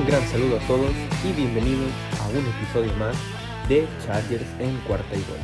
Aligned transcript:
Un 0.00 0.06
gran 0.06 0.26
saludo 0.28 0.56
a 0.56 0.66
todos 0.66 0.92
y 1.22 1.32
bienvenidos 1.34 1.90
a 2.22 2.28
un 2.30 2.38
episodio 2.38 2.90
más 2.94 3.14
de 3.68 3.86
Chargers 4.06 4.46
en 4.58 4.74
cuarta 4.86 5.14
y 5.14 5.18
gol, 5.18 5.36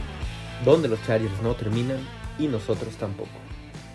donde 0.64 0.88
los 0.88 1.02
Chargers 1.04 1.42
no 1.42 1.54
terminan 1.54 1.98
y 2.38 2.46
nosotros 2.48 2.96
tampoco. 2.96 3.28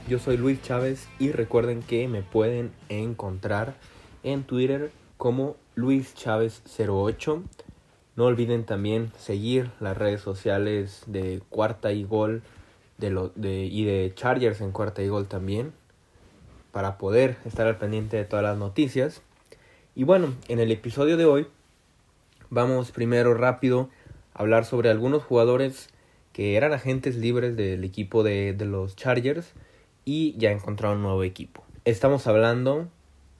Yo 0.08 0.20
soy 0.20 0.38
Luis 0.38 0.62
Chávez 0.62 1.08
y 1.18 1.32
recuerden 1.32 1.82
que 1.82 2.08
me 2.08 2.22
pueden 2.22 2.74
encontrar 2.90 3.74
en 4.22 4.44
Twitter 4.44 4.92
como 5.18 5.56
Luis 5.74 6.14
Chávez 6.14 6.62
08. 6.78 7.42
No 8.16 8.26
olviden 8.26 8.64
también 8.64 9.12
seguir 9.18 9.72
las 9.80 9.98
redes 9.98 10.22
sociales 10.22 11.02
de 11.08 11.42
Cuarta 11.50 11.92
y 11.92 12.04
Gol 12.04 12.44
y 13.00 13.84
de 13.86 14.12
Chargers 14.14 14.62
en 14.62 14.72
Cuarta 14.72 15.02
y 15.02 15.08
Gol 15.08 15.28
también 15.28 15.74
para 16.72 17.00
poder 17.00 17.38
estar 17.46 17.66
al 17.66 17.80
pendiente 17.80 18.18
de 18.18 18.26
todas 18.26 18.44
las 18.44 18.60
noticias. 18.60 19.24
Y 19.94 20.06
bueno, 20.06 20.34
en 20.48 20.60
el 20.60 20.72
episodio 20.72 21.18
de 21.18 21.26
hoy 21.26 21.48
vamos 22.50 22.92
primero 22.92 23.34
rápido 23.34 23.90
a 24.34 24.40
hablar 24.40 24.64
sobre 24.64 24.90
algunos 24.90 25.22
jugadores 25.22 25.90
que 26.32 26.56
eran 26.56 26.72
agentes 26.72 27.18
libres 27.18 27.58
del 27.58 27.84
equipo 27.84 28.24
de, 28.24 28.54
de 28.54 28.64
los 28.64 28.96
Chargers 28.96 29.52
y 30.06 30.34
ya 30.38 30.52
encontraron 30.52 31.00
un 31.00 31.04
nuevo 31.04 31.24
equipo. 31.24 31.66
Estamos 31.84 32.26
hablando 32.26 32.88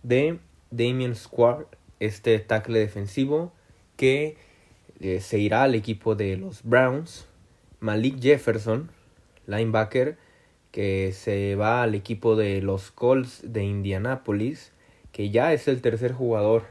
de 0.04 0.40
Damien 0.72 1.16
Square, 1.16 1.68
este 2.02 2.38
tackle 2.40 2.80
defensivo 2.80 3.54
que 3.96 4.36
eh, 5.00 5.22
se 5.22 5.40
irá 5.40 5.64
al 5.64 5.74
equipo 5.74 6.16
de 6.16 6.36
los 6.36 6.64
Browns. 6.64 7.28
Malik 7.80 8.20
Jefferson, 8.20 8.92
linebacker, 9.48 10.18
que 10.72 11.14
se 11.14 11.56
va 11.56 11.82
al 11.82 11.96
equipo 11.96 12.36
de 12.36 12.62
los 12.62 12.92
Colts 12.92 13.42
de 13.42 13.64
Indianapolis, 13.64 14.74
que 15.12 15.30
ya 15.30 15.54
es 15.54 15.68
el 15.68 15.82
tercer 15.82 16.14
jugador 16.14 16.64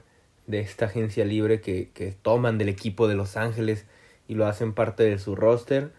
de 0.46 0.60
esta 0.60 0.86
agencia 0.86 1.24
libre 1.24 1.60
que, 1.60 1.90
que 1.94 2.12
toman 2.22 2.58
del 2.58 2.68
equipo 2.68 3.08
de 3.08 3.14
Los 3.14 3.36
Ángeles 3.36 3.86
y 4.28 4.34
lo 4.34 4.46
hacen 4.46 4.74
parte 4.74 5.04
de 5.04 5.18
su 5.18 5.36
roster. 5.36 5.92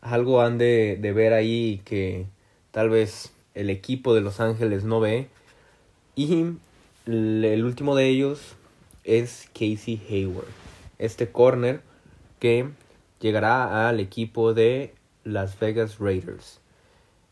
Algo 0.00 0.42
han 0.42 0.58
de, 0.58 0.98
de 1.00 1.12
ver 1.12 1.32
ahí 1.32 1.80
que 1.84 2.26
tal 2.70 2.90
vez 2.90 3.32
el 3.54 3.70
equipo 3.70 4.14
de 4.14 4.20
Los 4.20 4.40
Ángeles 4.40 4.84
no 4.84 5.00
ve. 5.00 5.28
Y 6.16 6.56
el 7.06 7.64
último 7.64 7.96
de 7.96 8.08
ellos 8.08 8.56
es 9.04 9.48
Casey 9.52 10.00
Hayward, 10.08 10.48
este 10.98 11.30
corner 11.30 11.80
que 12.40 12.68
llegará 13.20 13.88
al 13.88 14.00
equipo 14.00 14.54
de 14.54 14.94
Las 15.24 15.58
Vegas 15.58 15.98
Raiders. 15.98 16.60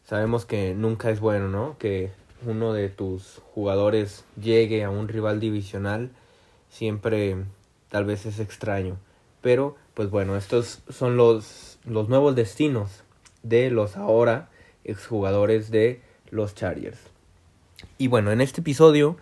Sabemos 0.05 0.45
que 0.45 0.75
nunca 0.75 1.11
es 1.11 1.21
bueno, 1.21 1.49
¿no? 1.49 1.77
Que 1.79 2.11
uno 2.47 2.73
de 2.73 2.89
tus 2.89 3.41
jugadores 3.55 4.25
llegue 4.41 4.85
a 4.85 4.91
un 4.91 5.09
rival 5.09 5.41
divisional 5.41 6.11
siempre 6.73 7.37
tal 7.89 8.05
vez 8.05 8.27
es 8.27 8.41
extraño. 8.41 8.97
Pero, 9.41 9.77
pues 9.95 10.11
bueno, 10.11 10.37
estos 10.37 10.83
son 10.89 11.17
los, 11.17 11.79
los 11.85 12.09
nuevos 12.09 12.35
destinos 12.35 13.03
de 13.43 13.71
los 13.71 13.97
ahora 13.97 14.49
exjugadores 14.85 15.71
de 15.71 16.01
los 16.31 16.55
Chargers. 16.55 16.99
Y 17.99 18.09
bueno, 18.09 18.33
en 18.33 18.41
este 18.41 18.61
episodio 18.61 19.17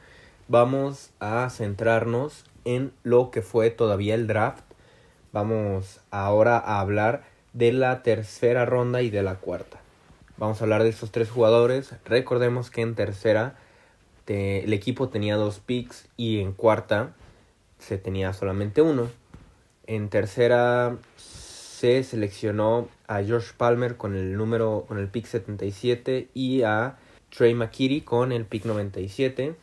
vamos 0.48 1.10
a 1.20 1.48
centrarnos 1.50 2.44
en 2.64 2.92
lo 3.02 3.30
que 3.30 3.42
fue 3.42 3.70
todavía 3.70 4.14
el 4.14 4.26
draft. 4.26 4.64
Vamos 5.32 6.00
ahora 6.10 6.58
a 6.58 6.80
hablar 6.80 7.24
de 7.52 7.72
la 7.72 8.02
tercera 8.02 8.66
ronda 8.66 9.02
y 9.02 9.10
de 9.10 9.22
la 9.22 9.36
cuarta. 9.36 9.80
Vamos 10.40 10.58
a 10.62 10.64
hablar 10.64 10.84
de 10.84 10.88
estos 10.88 11.12
tres 11.12 11.28
jugadores. 11.28 11.94
Recordemos 12.06 12.70
que 12.70 12.80
en 12.80 12.94
tercera 12.94 13.58
te, 14.24 14.64
el 14.64 14.72
equipo 14.72 15.10
tenía 15.10 15.36
dos 15.36 15.58
picks 15.60 16.08
y 16.16 16.40
en 16.40 16.54
cuarta 16.54 17.14
se 17.78 17.98
tenía 17.98 18.32
solamente 18.32 18.80
uno. 18.80 19.10
En 19.86 20.08
tercera 20.08 20.96
se 21.16 22.02
seleccionó 22.04 22.88
a 23.06 23.22
George 23.22 23.52
Palmer 23.54 23.98
con 23.98 24.16
el 24.16 24.34
número 24.34 24.86
con 24.88 24.96
el 24.96 25.08
pick 25.08 25.26
77 25.26 26.30
y 26.32 26.62
a 26.62 26.96
Trey 27.28 27.52
McKitty 27.52 28.00
con 28.00 28.32
el 28.32 28.46
pick 28.46 28.64
97 28.64 29.56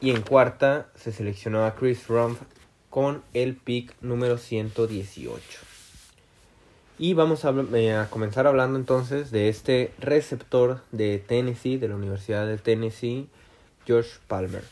y 0.00 0.10
en 0.10 0.22
cuarta 0.22 0.90
se 0.94 1.10
seleccionó 1.10 1.64
a 1.64 1.74
Chris 1.74 2.06
Rumpf 2.06 2.40
con 2.88 3.24
el 3.32 3.56
pick 3.56 3.92
número 4.00 4.38
118. 4.38 5.73
Y 6.96 7.14
vamos 7.14 7.44
a, 7.44 7.52
eh, 7.74 7.92
a, 7.92 8.08
comenzar 8.08 8.46
hablando 8.46 8.78
entonces 8.78 9.32
de 9.32 9.48
este 9.48 9.92
receptor 9.98 10.80
de 10.92 11.18
Tennessee, 11.18 11.76
de 11.76 11.88
la 11.88 11.96
Universidad 11.96 12.46
de 12.46 12.56
Tennessee, 12.56 13.28
Josh 13.88 14.18
Palmer. 14.28 14.62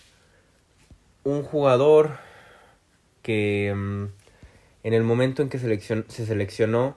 Un 1.25 1.43
jugador 1.43 2.19
que 3.23 3.73
um, 3.75 4.09
en 4.85 4.95
el 4.95 5.03
momento 5.03 5.43
en 5.43 5.49
que 5.49 5.59
se 5.59 6.27
seleccionó, 6.27 6.97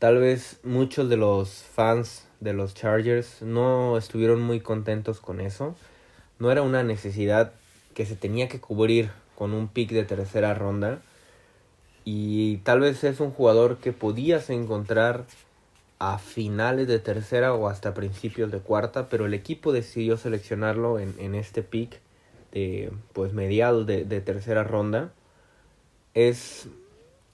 tal 0.00 0.18
vez 0.18 0.58
muchos 0.64 1.08
de 1.08 1.16
los 1.16 1.50
fans 1.50 2.26
de 2.40 2.52
los 2.52 2.74
Chargers 2.74 3.42
no 3.42 3.96
estuvieron 3.98 4.40
muy 4.40 4.58
contentos 4.58 5.20
con 5.20 5.40
eso. 5.40 5.76
No 6.40 6.50
era 6.50 6.62
una 6.62 6.82
necesidad 6.82 7.52
que 7.94 8.04
se 8.04 8.16
tenía 8.16 8.48
que 8.48 8.60
cubrir 8.60 9.10
con 9.36 9.52
un 9.52 9.68
pick 9.68 9.90
de 9.90 10.04
tercera 10.04 10.54
ronda 10.54 11.02
y 12.04 12.58
tal 12.58 12.80
vez 12.80 13.04
es 13.04 13.20
un 13.20 13.30
jugador 13.30 13.78
que 13.78 13.92
podías 13.92 14.50
encontrar 14.50 15.26
a 15.98 16.18
finales 16.18 16.88
de 16.88 16.98
tercera 16.98 17.54
o 17.54 17.68
hasta 17.68 17.92
principios 17.92 18.50
de 18.50 18.58
cuarta, 18.58 19.08
pero 19.08 19.26
el 19.26 19.34
equipo 19.34 19.70
decidió 19.70 20.16
seleccionarlo 20.16 20.98
en, 20.98 21.14
en 21.18 21.34
este 21.34 21.62
pick 21.62 22.00
de 22.52 22.90
pues 23.12 23.32
mediados 23.34 23.86
de, 23.86 24.04
de, 24.04 24.20
tercera 24.22 24.64
ronda. 24.64 25.12
Es 26.14 26.68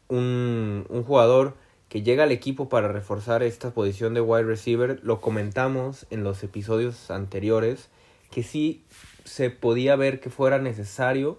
un, 0.09 0.85
un 0.89 1.05
jugador 1.05 1.55
que 1.89 2.03
llega 2.03 2.25
al 2.25 2.33
equipo 2.33 2.69
para 2.69 2.89
reforzar 2.89 3.45
esta 3.45 3.71
posición 3.71 4.15
de 4.15 4.21
wide 4.21 4.43
receiver. 4.43 4.99
Lo 5.05 5.21
comentamos 5.21 6.07
en 6.11 6.25
los 6.25 6.43
episodios 6.43 7.11
anteriores, 7.13 7.89
que 8.33 8.43
sí 8.43 8.83
se 9.25 9.51
podía 9.51 9.95
ver 9.95 10.19
que 10.19 10.29
fuera 10.29 10.59
necesario 10.59 11.39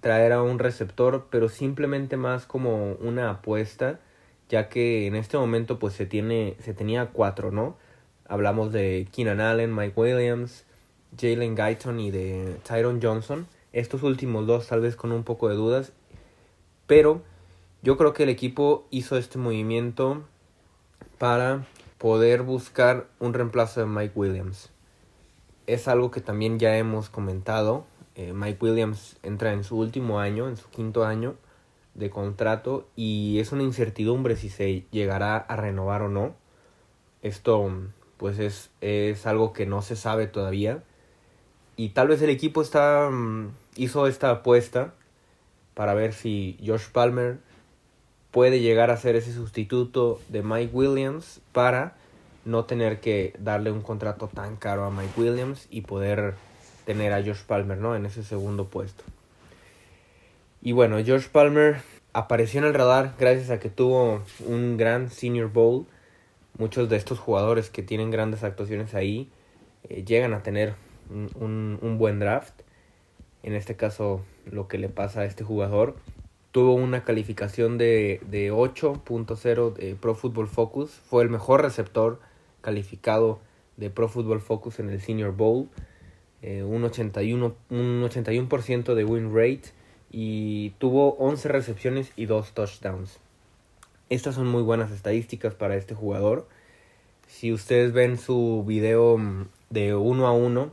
traer 0.00 0.32
a 0.32 0.42
un 0.42 0.58
receptor, 0.58 1.26
pero 1.30 1.48
simplemente 1.48 2.16
más 2.16 2.46
como 2.46 2.92
una 2.94 3.30
apuesta, 3.30 4.00
ya 4.48 4.68
que 4.68 5.06
en 5.06 5.14
este 5.14 5.36
momento 5.36 5.78
pues 5.78 5.94
se 5.94 6.06
tiene 6.06 6.56
se 6.60 6.74
tenía 6.74 7.06
cuatro, 7.06 7.50
¿no? 7.50 7.76
Hablamos 8.26 8.72
de 8.72 9.08
Keenan 9.12 9.40
Allen, 9.40 9.74
Mike 9.74 9.98
Williams, 9.98 10.64
Jalen 11.18 11.54
Guyton 11.54 12.00
y 12.00 12.10
de 12.10 12.56
Tyron 12.66 13.00
Johnson. 13.02 13.46
Estos 13.72 14.02
últimos 14.02 14.46
dos 14.46 14.66
tal 14.66 14.80
vez 14.80 14.96
con 14.96 15.12
un 15.12 15.24
poco 15.24 15.48
de 15.48 15.54
dudas, 15.54 15.92
pero 16.86 17.22
yo 17.82 17.96
creo 17.96 18.12
que 18.12 18.24
el 18.24 18.28
equipo 18.28 18.86
hizo 18.90 19.16
este 19.16 19.38
movimiento 19.38 20.22
para 21.18 21.64
poder 21.98 22.42
buscar 22.42 23.06
un 23.18 23.34
reemplazo 23.34 23.80
de 23.80 23.86
Mike 23.86 24.12
Williams. 24.14 24.70
Es 25.66 25.88
algo 25.88 26.10
que 26.10 26.20
también 26.20 26.58
ya 26.58 26.76
hemos 26.78 27.10
comentado 27.10 27.84
eh, 28.18 28.32
Mike 28.32 28.58
Williams 28.60 29.16
entra 29.22 29.52
en 29.52 29.62
su 29.62 29.78
último 29.78 30.18
año, 30.18 30.48
en 30.48 30.56
su 30.56 30.68
quinto 30.70 31.04
año 31.06 31.36
de 31.94 32.10
contrato 32.10 32.88
y 32.96 33.38
es 33.38 33.52
una 33.52 33.62
incertidumbre 33.62 34.34
si 34.34 34.48
se 34.48 34.86
llegará 34.90 35.36
a 35.36 35.54
renovar 35.54 36.02
o 36.02 36.08
no. 36.08 36.34
Esto 37.22 37.70
pues 38.16 38.40
es, 38.40 38.70
es 38.80 39.24
algo 39.24 39.52
que 39.52 39.66
no 39.66 39.82
se 39.82 39.94
sabe 39.94 40.26
todavía 40.26 40.82
y 41.76 41.90
tal 41.90 42.08
vez 42.08 42.20
el 42.20 42.30
equipo 42.30 42.60
está, 42.60 43.08
mm, 43.08 43.52
hizo 43.76 44.08
esta 44.08 44.30
apuesta 44.30 44.94
para 45.74 45.94
ver 45.94 46.12
si 46.12 46.58
Josh 46.66 46.88
Palmer 46.90 47.38
puede 48.32 48.58
llegar 48.58 48.90
a 48.90 48.96
ser 48.96 49.14
ese 49.14 49.32
sustituto 49.32 50.20
de 50.28 50.42
Mike 50.42 50.74
Williams 50.74 51.40
para 51.52 51.94
no 52.44 52.64
tener 52.64 52.98
que 52.98 53.32
darle 53.38 53.70
un 53.70 53.82
contrato 53.82 54.26
tan 54.26 54.56
caro 54.56 54.84
a 54.84 54.90
Mike 54.90 55.20
Williams 55.20 55.68
y 55.70 55.82
poder 55.82 56.34
tener 56.88 57.12
a 57.12 57.22
Josh 57.22 57.42
Palmer, 57.46 57.76
¿no? 57.76 57.94
En 57.94 58.06
ese 58.06 58.22
segundo 58.22 58.68
puesto. 58.68 59.04
Y 60.62 60.72
bueno, 60.72 60.96
Josh 61.06 61.28
Palmer 61.28 61.82
apareció 62.14 62.60
en 62.60 62.66
el 62.66 62.72
radar 62.72 63.12
gracias 63.18 63.50
a 63.50 63.60
que 63.60 63.68
tuvo 63.68 64.22
un 64.46 64.78
gran 64.78 65.10
Senior 65.10 65.52
Bowl. 65.52 65.84
Muchos 66.56 66.88
de 66.88 66.96
estos 66.96 67.18
jugadores 67.18 67.68
que 67.68 67.82
tienen 67.82 68.10
grandes 68.10 68.42
actuaciones 68.42 68.94
ahí 68.94 69.28
eh, 69.90 70.02
llegan 70.06 70.32
a 70.32 70.42
tener 70.42 70.76
un, 71.10 71.28
un, 71.38 71.78
un, 71.82 71.98
buen 71.98 72.20
draft. 72.20 72.54
En 73.42 73.52
este 73.52 73.76
caso, 73.76 74.24
lo 74.50 74.66
que 74.66 74.78
le 74.78 74.88
pasa 74.88 75.20
a 75.20 75.24
este 75.26 75.44
jugador. 75.44 75.94
Tuvo 76.52 76.72
una 76.72 77.04
calificación 77.04 77.76
de, 77.76 78.22
de 78.30 78.50
8.0 78.50 79.74
de 79.74 79.94
Pro 79.94 80.14
Football 80.14 80.48
Focus. 80.48 80.90
Fue 80.90 81.22
el 81.22 81.28
mejor 81.28 81.60
receptor 81.60 82.18
calificado 82.62 83.40
de 83.76 83.90
Pro 83.90 84.08
Football 84.08 84.40
Focus 84.40 84.80
en 84.80 84.88
el 84.88 85.02
Senior 85.02 85.32
Bowl 85.32 85.68
eh, 86.42 86.62
un, 86.62 86.84
81, 86.84 87.54
un 87.70 88.02
81% 88.02 88.94
de 88.94 89.04
win 89.04 89.34
rate 89.34 89.72
y 90.10 90.70
tuvo 90.78 91.14
11 91.14 91.48
recepciones 91.48 92.12
y 92.16 92.26
2 92.26 92.52
touchdowns. 92.52 93.18
Estas 94.08 94.36
son 94.36 94.46
muy 94.46 94.62
buenas 94.62 94.90
estadísticas 94.90 95.54
para 95.54 95.76
este 95.76 95.94
jugador. 95.94 96.48
Si 97.26 97.52
ustedes 97.52 97.92
ven 97.92 98.18
su 98.18 98.64
video 98.66 99.18
mm, 99.18 99.48
de 99.70 99.94
uno 99.94 100.26
a 100.26 100.32
uno 100.32 100.72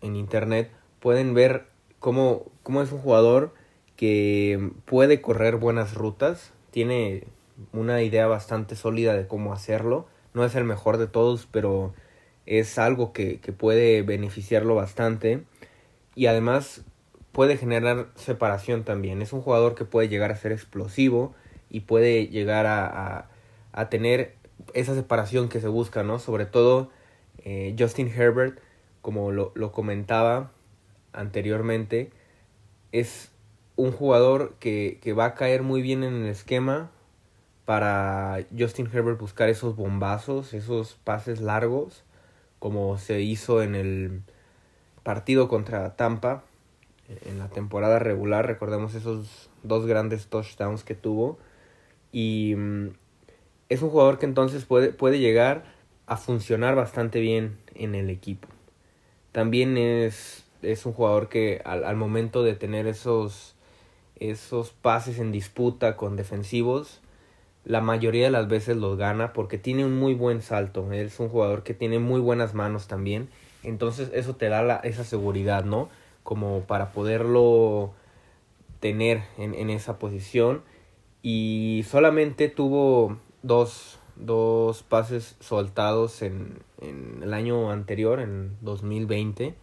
en 0.00 0.16
internet, 0.16 0.70
pueden 0.98 1.34
ver 1.34 1.66
cómo, 2.00 2.44
cómo 2.62 2.82
es 2.82 2.90
un 2.90 2.98
jugador 2.98 3.54
que 3.96 4.70
puede 4.84 5.20
correr 5.20 5.56
buenas 5.56 5.94
rutas, 5.94 6.52
tiene 6.70 7.24
una 7.72 8.02
idea 8.02 8.26
bastante 8.26 8.74
sólida 8.74 9.14
de 9.14 9.28
cómo 9.28 9.52
hacerlo. 9.52 10.06
No 10.34 10.44
es 10.44 10.54
el 10.54 10.64
mejor 10.64 10.96
de 10.96 11.06
todos, 11.06 11.46
pero 11.50 11.92
es 12.46 12.78
algo 12.78 13.12
que, 13.12 13.38
puede 13.56 14.02
beneficiarlo 14.02 14.74
bastante. 14.74 15.44
Y 16.14 16.26
además 16.26 16.82
puede 17.32 17.56
generar 17.56 18.08
separación 18.14 18.84
también. 18.84 19.22
Es 19.22 19.32
un 19.32 19.42
jugador 19.42 19.74
que 19.74 19.84
puede 19.84 20.08
llegar 20.08 20.30
a 20.30 20.36
ser 20.36 20.52
explosivo 20.52 21.34
y 21.70 21.80
puede 21.80 22.28
llegar 22.28 22.66
a, 22.66 23.28
a, 23.72 23.88
tener 23.88 24.34
esa 24.74 24.94
separación 24.94 25.48
que 25.48 25.60
se 25.60 25.68
busca, 25.68 26.02
¿no? 26.02 26.18
Sobre 26.18 26.44
todo 26.46 26.90
eh, 27.44 27.74
Justin 27.78 28.08
Herbert, 28.08 28.58
como 29.00 29.32
lo, 29.32 29.52
lo 29.54 29.72
comentaba 29.72 30.52
anteriormente, 31.12 32.10
es 32.92 33.30
un 33.76 33.92
jugador 33.92 34.54
que, 34.60 34.98
que 35.02 35.14
va 35.14 35.24
a 35.24 35.34
caer 35.34 35.62
muy 35.62 35.80
bien 35.80 36.04
en 36.04 36.24
el 36.24 36.26
esquema, 36.28 36.90
para 37.64 38.44
Justin 38.56 38.88
Herbert 38.92 39.18
buscar 39.18 39.48
esos 39.48 39.76
bombazos, 39.76 40.52
esos 40.54 40.94
pases 41.04 41.40
largos, 41.40 42.04
como 42.62 42.96
se 42.96 43.22
hizo 43.22 43.60
en 43.60 43.74
el 43.74 44.22
partido 45.02 45.48
contra 45.48 45.96
Tampa 45.96 46.44
en 47.26 47.40
la 47.40 47.48
temporada 47.48 47.98
regular. 47.98 48.46
Recordemos 48.46 48.94
esos 48.94 49.50
dos 49.64 49.84
grandes 49.84 50.28
touchdowns 50.28 50.84
que 50.84 50.94
tuvo. 50.94 51.40
Y 52.12 52.54
mm, 52.56 52.90
es 53.68 53.82
un 53.82 53.90
jugador 53.90 54.20
que 54.20 54.26
entonces 54.26 54.64
puede, 54.64 54.92
puede 54.92 55.18
llegar 55.18 55.64
a 56.06 56.16
funcionar 56.16 56.76
bastante 56.76 57.18
bien 57.18 57.58
en 57.74 57.96
el 57.96 58.10
equipo. 58.10 58.46
También 59.32 59.76
es, 59.76 60.44
es 60.62 60.86
un 60.86 60.92
jugador 60.92 61.28
que 61.28 61.62
al, 61.64 61.82
al 61.82 61.96
momento 61.96 62.44
de 62.44 62.54
tener 62.54 62.86
esos, 62.86 63.56
esos 64.20 64.70
pases 64.70 65.18
en 65.18 65.32
disputa 65.32 65.96
con 65.96 66.14
defensivos, 66.14 67.00
la 67.64 67.80
mayoría 67.80 68.24
de 68.24 68.30
las 68.30 68.48
veces 68.48 68.76
los 68.76 68.96
gana 68.96 69.32
porque 69.32 69.58
tiene 69.58 69.84
un 69.84 69.98
muy 69.98 70.14
buen 70.14 70.42
salto. 70.42 70.90
Es 70.92 71.20
un 71.20 71.28
jugador 71.28 71.62
que 71.62 71.74
tiene 71.74 71.98
muy 71.98 72.20
buenas 72.20 72.54
manos 72.54 72.88
también. 72.88 73.28
Entonces 73.62 74.10
eso 74.14 74.34
te 74.34 74.48
da 74.48 74.62
la, 74.62 74.76
esa 74.76 75.04
seguridad, 75.04 75.64
¿no? 75.64 75.88
Como 76.24 76.62
para 76.62 76.90
poderlo 76.92 77.92
tener 78.80 79.22
en, 79.38 79.54
en 79.54 79.70
esa 79.70 79.98
posición. 79.98 80.62
Y 81.22 81.84
solamente 81.88 82.48
tuvo 82.48 83.16
dos, 83.42 84.00
dos 84.16 84.82
pases 84.82 85.36
soltados 85.38 86.22
en, 86.22 86.58
en, 86.80 87.20
el 87.22 87.32
año 87.32 87.70
anterior, 87.70 88.18
en 88.18 88.56
2020. 88.60 89.54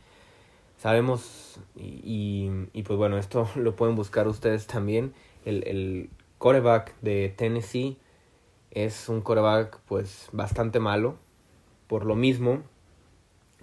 Sabemos, 0.78 1.60
y, 1.76 2.50
y, 2.72 2.84
pues 2.84 2.98
bueno, 2.98 3.18
esto 3.18 3.50
lo 3.56 3.76
pueden 3.76 3.98
buscar 3.98 4.30
ustedes 4.30 4.68
también. 4.68 5.14
El, 5.44 5.68
el 5.68 6.10
coreback 6.40 6.96
de 7.02 7.30
Tennessee 7.30 7.98
es 8.72 9.10
un 9.10 9.22
coreback 9.22 9.80
pues 9.82 10.30
bastante 10.32 10.80
malo. 10.80 11.18
Por 11.88 12.06
lo 12.06 12.16
mismo, 12.16 12.64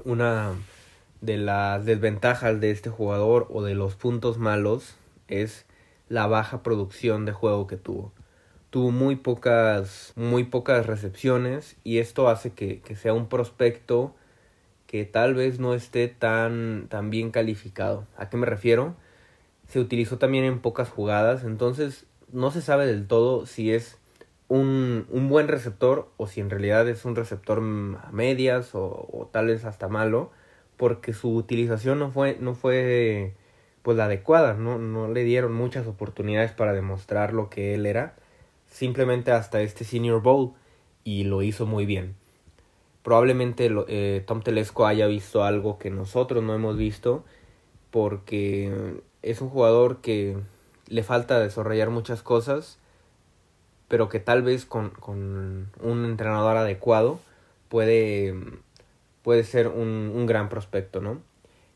una 0.05 0.53
de 1.21 1.39
las 1.39 1.85
desventajas 1.85 2.61
de 2.61 2.71
este 2.71 2.91
jugador 2.91 3.49
o 3.51 3.63
de 3.63 3.75
los 3.75 3.97
puntos 3.97 4.39
malos 4.39 4.95
es 5.27 5.65
la 6.09 6.27
baja 6.27 6.63
producción 6.63 7.25
de 7.25 7.33
juego 7.33 7.67
que 7.67 7.77
tuvo. 7.77 8.13
Tuvo 8.71 8.91
muy 8.91 9.17
pocas, 9.17 10.13
muy 10.15 10.45
pocas 10.45 10.87
recepciones 10.87 11.77
y 11.83 11.99
esto 11.99 12.29
hace 12.29 12.51
que, 12.51 12.81
que 12.81 12.95
sea 12.95 13.15
un 13.15 13.29
prospecto 13.29 14.15
que 14.87 15.05
tal 15.05 15.35
vez 15.35 15.59
no 15.59 15.73
esté 15.73 16.09
tan, 16.09 16.89
tan 16.91 17.09
bien 17.09 17.31
calificado. 17.31 18.07
¿A 18.19 18.29
qué 18.29 18.37
me 18.37 18.47
refiero? 18.47 18.97
Se 19.67 19.81
utilizó 19.81 20.19
también 20.19 20.45
en 20.45 20.61
pocas 20.61 20.91
jugadas, 20.91 21.43
entonces 21.43 22.06
no 22.33 22.51
se 22.51 22.63
sabe 22.63 22.87
del 22.87 23.07
todo 23.07 23.47
si 23.47 23.73
es 23.73 23.99
un, 24.49 25.07
un 25.11 25.29
buen 25.29 25.49
receptor 25.49 26.09
o 26.17 26.27
si 26.27 26.41
en 26.41 26.51
realidad 26.51 26.89
es 26.89 27.05
un 27.05 27.17
receptor 27.17 27.59
a 27.59 28.11
medias 28.13 28.71
o, 28.75 29.29
tal 29.33 29.47
vez 29.47 29.65
hasta 29.65 29.89
malo 29.89 30.31
porque 30.77 31.13
su 31.13 31.35
utilización 31.35 31.99
no 31.99 32.11
fue 32.11 32.37
no 32.41 32.55
fue 32.55 33.35
pues 33.83 33.97
la 33.97 34.05
adecuada 34.05 34.55
no 34.55 34.79
no 34.79 35.09
le 35.09 35.25
dieron 35.25 35.53
muchas 35.53 35.87
oportunidades 35.87 36.53
para 36.53 36.73
demostrar 36.73 37.33
lo 37.33 37.51
que 37.51 37.75
él 37.75 37.87
era 37.87 38.15
simplemente 38.69 39.33
hasta 39.33 39.63
este 39.63 39.85
senior 39.85 40.23
bowl 40.23 40.53
y 41.05 41.25
lo 41.25 41.43
hizo 41.43 41.67
muy 41.67 41.87
bien. 41.87 42.15
Probablemente 43.03 43.71
eh, 43.89 44.23
Tom 44.27 44.43
Telesco 44.43 44.87
haya 44.87 45.07
visto 45.07 45.45
algo 45.45 45.79
que 45.79 45.91
nosotros 45.91 46.43
no 46.43 46.55
hemos 46.55 46.77
visto 46.77 47.25
porque 47.91 49.01
es 49.23 49.41
un 49.41 49.49
jugador 49.49 50.01
que 50.01 50.37
le 50.89 51.03
falta 51.03 51.41
desarrollar 51.41 51.91
muchas 51.91 52.23
cosas, 52.23 52.79
pero 53.89 54.09
que 54.09 54.21
tal 54.21 54.43
vez 54.43 54.67
con, 54.67 54.91
con 54.91 55.71
un 55.81 56.05
entrenador 56.05 56.57
adecuado 56.57 57.21
puede, 57.69 58.35
puede 59.23 59.45
ser 59.45 59.69
un, 59.69 60.13
un 60.15 60.27
gran 60.27 60.49
prospecto, 60.49 61.01
¿no? 61.01 61.21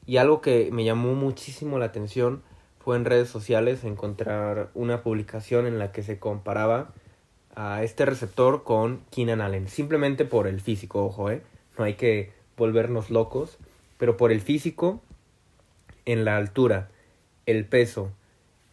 Y 0.07 0.17
algo 0.17 0.41
que 0.41 0.71
me 0.73 0.85
llamó 0.85 1.15
muchísimo 1.15 1.79
la 1.79 1.87
atención 1.87 2.43
fue 2.81 2.97
en 2.97 3.05
redes 3.05 3.29
sociales 3.29 3.85
encontrar 3.85 4.71
una 4.75 5.03
publicación 5.03 5.67
en 5.67 5.79
la 5.79 5.93
que 5.93 6.03
se 6.03 6.19
comparaba 6.19 6.93
a 7.55 7.83
este 7.83 8.07
receptor 8.07 8.65
con 8.65 9.01
Keenan 9.11 9.41
Allen, 9.41 9.69
simplemente 9.69 10.25
por 10.25 10.47
el 10.47 10.61
físico, 10.61 11.05
ojo, 11.05 11.31
¿eh? 11.31 11.43
No 11.79 11.85
hay 11.85 11.95
que 11.95 12.33
volvernos 12.57 13.11
locos, 13.11 13.59
pero 13.99 14.17
por 14.17 14.33
el 14.33 14.41
físico, 14.41 15.01
en 16.07 16.25
la 16.25 16.37
altura, 16.37 16.89
el 17.47 17.65
peso 17.65 18.11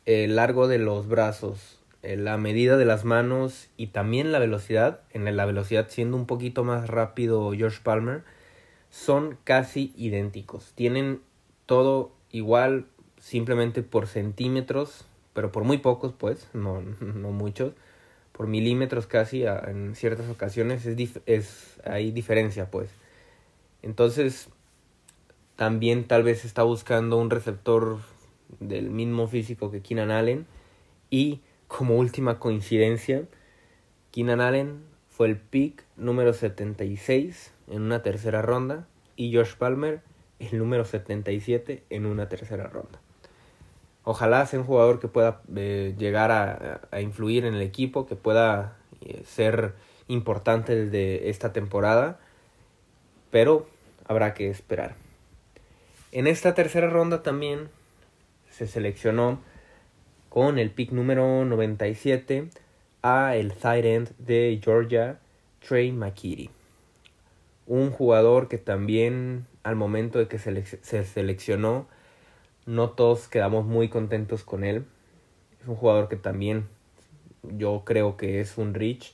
el 0.08 0.38
largo 0.38 0.70
de 0.70 0.80
los 0.80 1.10
brazos, 1.10 1.80
eh, 2.02 2.16
la 2.16 2.38
medida 2.38 2.78
de 2.78 2.86
las 2.86 3.04
manos 3.04 3.68
y 3.76 3.88
también 3.88 4.32
la 4.32 4.40
velocidad, 4.40 5.02
en 5.12 5.36
la 5.36 5.46
velocidad 5.46 5.88
siendo 5.90 6.16
un 6.16 6.26
poquito 6.26 6.64
más 6.64 6.90
rápido 6.90 7.52
George 7.52 7.80
Palmer, 7.84 8.24
son 8.90 9.38
casi 9.44 9.94
idénticos. 9.98 10.72
Tienen 10.76 11.20
todo 11.66 12.14
igual, 12.32 12.86
simplemente 13.20 13.84
por 13.84 14.08
centímetros, 14.08 15.04
pero 15.34 15.52
por 15.52 15.66
muy 15.66 15.80
pocos, 15.80 16.14
pues, 16.18 16.48
no, 16.54 16.82
no 16.82 17.32
muchos, 17.32 17.74
por 18.32 18.48
milímetros 18.48 19.08
casi, 19.08 19.44
en 19.44 19.94
ciertas 19.94 20.30
ocasiones 20.30 20.86
es, 20.86 21.20
es 21.26 21.82
hay 21.84 22.12
diferencia, 22.12 22.72
pues. 22.72 22.90
Entonces, 23.82 24.48
también 25.58 26.08
tal 26.08 26.24
vez 26.24 26.46
está 26.46 26.64
buscando 26.64 27.18
un 27.18 27.30
receptor 27.30 27.98
del 28.60 28.90
mismo 28.90 29.28
físico 29.28 29.72
que 29.72 29.82
Keenan 29.82 30.12
Allen. 30.12 30.46
Y 31.10 31.42
como 31.68 31.96
última 31.96 32.40
coincidencia, 32.40 33.24
Keenan 34.12 34.42
Allen 34.42 34.84
fue 35.10 35.28
el 35.28 35.38
pick 35.38 35.84
número 35.96 36.34
76 36.34 37.54
en 37.70 37.82
una 37.82 38.04
tercera 38.04 38.42
ronda 38.42 38.88
y 39.16 39.36
Josh 39.36 39.56
Palmer 39.56 40.02
el 40.40 40.58
número 40.58 40.86
77 40.86 41.84
en 41.90 42.06
una 42.06 42.30
tercera 42.30 42.68
ronda. 42.68 43.00
Ojalá 44.04 44.46
sea 44.46 44.60
un 44.60 44.66
jugador 44.66 45.00
que 45.00 45.08
pueda 45.08 45.42
eh, 45.56 45.94
llegar 45.98 46.32
a, 46.32 47.02
influir 47.02 47.46
en 47.46 47.56
el 47.56 47.62
equipo, 47.62 48.06
que 48.06 48.16
pueda 48.16 48.78
eh, 49.02 49.24
ser 49.26 49.74
importante 50.08 50.76
desde 50.76 51.30
esta 51.30 51.52
temporada, 51.52 52.20
pero 53.32 53.68
habrá 54.06 54.34
que 54.34 54.50
esperar. 54.50 54.96
En 56.14 56.28
esta 56.28 56.54
tercera 56.54 56.90
ronda 56.90 57.22
también 57.22 57.70
se 58.58 58.66
seleccionó 58.66 59.40
con 60.30 60.58
el 60.58 60.72
pick 60.72 60.92
número 60.92 61.46
97 61.46 62.50
a 63.04 63.36
el 63.36 63.54
tight 63.54 63.86
end 63.86 64.12
de 64.18 64.60
Georgia, 64.64 65.20
Trey 65.60 65.92
McKitty. 65.92 66.50
Un 67.68 67.92
jugador 67.92 68.48
que 68.48 68.58
también 68.58 69.46
al 69.62 69.76
momento 69.76 70.18
de 70.18 70.28
que 70.28 70.40
se, 70.40 70.66
se 70.66 71.06
seleccionó, 71.06 71.86
no 72.66 72.90
todos 72.90 73.28
quedamos 73.28 73.68
muy 73.68 73.90
contentos 73.90 74.44
con 74.44 74.64
él. 74.64 74.86
Es 75.62 75.68
un 75.68 75.76
jugador 75.76 76.10
que 76.10 76.16
también 76.16 76.66
yo 77.44 77.84
creo 77.86 78.18
que 78.18 78.42
es 78.42 78.58
un 78.58 78.74
rich. 78.74 79.14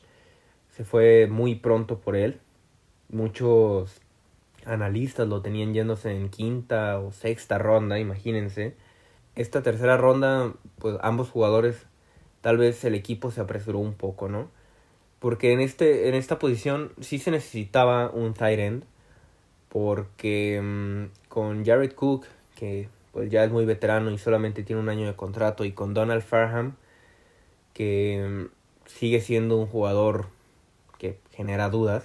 Se 0.70 0.86
fue 0.86 1.28
muy 1.28 1.56
pronto 1.56 2.00
por 2.00 2.16
él. 2.16 2.40
Muchos 3.10 4.00
analistas 4.66 5.28
lo 5.28 5.42
tenían 5.42 5.74
yéndose 5.74 6.16
en 6.16 6.30
quinta 6.30 6.98
o 7.00 7.12
sexta 7.12 7.58
ronda, 7.58 8.00
imagínense 8.00 8.78
esta 9.36 9.64
tercera 9.64 9.98
ronda, 9.98 10.54
pues 10.80 10.98
ambos 11.02 11.30
jugadores, 11.30 11.86
tal 12.42 12.58
vez 12.58 12.84
el 12.84 12.96
equipo 12.96 13.32
se 13.32 13.42
apresuró 13.42 13.80
un 13.80 13.94
poco, 13.94 14.30
¿no? 14.30 14.50
Porque 15.20 15.54
en, 15.54 15.62
este, 15.62 16.10
en 16.10 16.16
esta 16.16 16.38
posición 16.38 16.92
sí 17.00 17.18
se 17.18 17.32
necesitaba 17.32 18.10
un 18.10 18.34
tight 18.34 18.60
end, 18.60 18.84
porque 19.70 20.60
mmm, 20.62 21.06
con 21.30 21.66
Jared 21.66 21.94
Cook, 21.94 22.26
que 22.56 22.90
pues 23.12 23.30
ya 23.30 23.44
es 23.44 23.52
muy 23.52 23.66
veterano 23.66 24.12
y 24.12 24.18
solamente 24.18 24.64
tiene 24.64 24.82
un 24.82 24.90
año 24.90 25.08
de 25.08 25.16
contrato, 25.16 25.66
y 25.66 25.72
con 25.72 25.94
Donald 25.94 26.24
Farham, 26.24 26.76
que 27.74 28.26
mmm, 28.28 28.46
sigue 28.86 29.22
siendo 29.22 29.58
un 29.58 29.68
jugador 29.68 30.28
que 31.00 31.18
genera 31.32 31.70
dudas, 31.70 32.04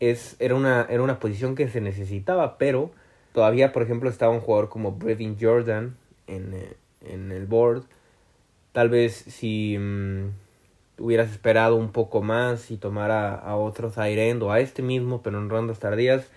es, 0.00 0.36
era, 0.38 0.54
una, 0.54 0.86
era 0.88 1.02
una 1.02 1.18
posición 1.18 1.54
que 1.54 1.68
se 1.68 1.80
necesitaba, 1.80 2.58
pero 2.58 2.90
Todavía, 3.34 3.72
por 3.72 3.82
ejemplo, 3.82 4.08
estaba 4.08 4.32
un 4.32 4.40
jugador 4.40 4.68
como 4.68 4.92
Brevin 4.92 5.36
Jordan 5.40 5.96
en, 6.28 6.54
eh, 6.54 6.76
en 7.04 7.32
el 7.32 7.46
board. 7.46 7.82
Tal 8.70 8.88
vez 8.88 9.12
si 9.12 9.76
mm, 9.76 10.28
hubieras 10.98 11.32
esperado 11.32 11.74
un 11.74 11.90
poco 11.90 12.22
más 12.22 12.70
y 12.70 12.76
tomara 12.76 13.34
a 13.34 13.56
otros 13.56 13.96
Tyrend 13.96 14.40
o 14.44 14.52
a 14.52 14.60
este 14.60 14.82
mismo, 14.82 15.20
pero 15.22 15.38
en 15.38 15.50
rondas 15.50 15.80
tardías. 15.80 16.28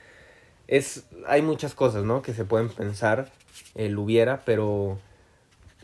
Es, 0.68 1.06
hay 1.28 1.44
muchas 1.44 1.76
cosas, 1.76 2.04
¿no? 2.04 2.24
Que 2.24 2.34
se 2.34 2.46
pueden 2.46 2.70
pensar, 2.70 3.32
él 3.76 3.96
hubiera, 4.00 4.42
pero, 4.44 4.98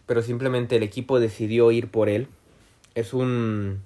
pero 0.08 0.24
simplemente 0.24 0.78
el 0.78 0.84
equipo 0.84 1.20
decidió 1.20 1.70
ir 1.70 1.90
por 1.90 2.10
él. 2.10 2.28
Es 2.96 3.14
un, 3.14 3.84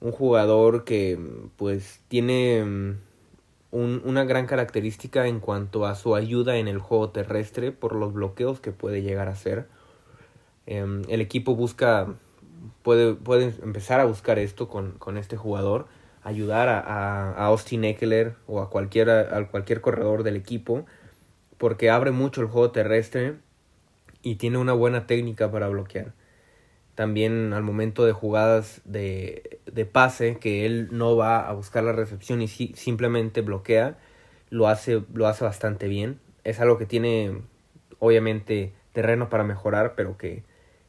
un 0.00 0.12
jugador 0.12 0.84
que 0.84 1.18
pues 1.58 2.00
tiene 2.08 2.64
mm, 2.64 2.96
un, 3.72 4.02
una 4.04 4.24
gran 4.24 4.46
característica 4.46 5.26
en 5.26 5.40
cuanto 5.40 5.86
a 5.86 5.96
su 5.96 6.14
ayuda 6.14 6.58
en 6.58 6.68
el 6.68 6.78
juego 6.78 7.10
terrestre 7.10 7.72
por 7.72 7.96
los 7.96 8.12
bloqueos 8.12 8.60
que 8.60 8.70
puede 8.70 9.02
llegar 9.02 9.28
a 9.28 9.32
hacer. 9.32 9.66
Em, 10.66 11.02
el 11.08 11.20
equipo 11.20 11.56
busca, 11.56 12.14
puede, 12.82 13.16
empezar 13.62 13.98
a 13.98 14.04
buscar 14.04 14.38
esto 14.38 14.68
con, 14.68 14.92
con 14.92 15.16
este 15.16 15.36
jugador, 15.36 15.86
ayudar 16.22 16.68
a, 16.68 16.80
a, 16.80 17.46
Austin 17.46 17.84
Eckler 17.84 18.36
o 18.46 18.60
a 18.60 18.64
a 18.64 18.68
cualquier 18.68 19.80
corredor 19.80 20.22
del 20.22 20.36
equipo, 20.36 20.84
porque 21.58 21.90
abre 21.90 22.10
mucho 22.10 22.42
el 22.42 22.48
juego 22.48 22.70
terrestre 22.72 23.36
y 24.22 24.36
tiene 24.36 24.58
una 24.58 24.74
buena 24.74 25.06
técnica 25.06 25.50
para 25.50 25.68
bloquear. 25.68 26.12
También 26.94 27.54
al 27.54 27.62
momento 27.62 28.04
de 28.04 28.12
jugadas 28.12 28.82
de, 28.84 29.60
de 29.72 29.86
pase, 29.86 30.36
que 30.38 30.66
él 30.66 30.88
no 30.92 31.16
va 31.16 31.48
a 31.48 31.52
buscar 31.52 31.82
la 31.82 31.92
recepción 31.92 32.42
y 32.42 32.48
si, 32.48 32.72
simplemente 32.76 33.40
bloquea, 33.40 33.98
lo 34.50 34.68
hace, 34.68 35.02
lo 35.12 35.26
hace 35.26 35.44
bastante 35.44 35.88
bien. 35.88 36.20
Es 36.44 36.60
algo 36.60 36.78
que 36.78 36.86
tiene, 36.86 37.40
obviamente, 37.98 38.72
terreno 38.92 39.30
para 39.30 39.44
mejorar, 39.44 39.94
pero 39.96 40.18
que 40.18 40.44